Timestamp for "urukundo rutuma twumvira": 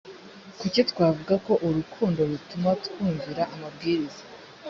1.67-3.43